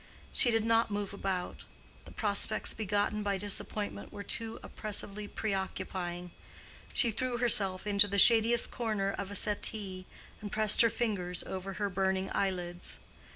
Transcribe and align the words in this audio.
She 0.33 0.49
did 0.49 0.65
not 0.65 0.89
move 0.89 1.13
about; 1.13 1.63
the 2.05 2.11
prospects 2.11 2.73
begotten 2.73 3.21
by 3.21 3.37
disappointment 3.37 4.11
were 4.11 4.23
too 4.23 4.59
oppressively 4.63 5.27
preoccupying; 5.27 6.31
she 6.91 7.11
threw 7.11 7.37
herself 7.37 7.85
into 7.85 8.07
the 8.07 8.17
shadiest 8.17 8.71
corner 8.71 9.11
of 9.15 9.29
a 9.29 9.35
settee, 9.35 10.07
and 10.41 10.51
pressed 10.51 10.81
her 10.81 10.89
fingers 10.89 11.43
over 11.43 11.73
her 11.73 11.87
burning 11.91 12.31
eyelids. 12.33 12.97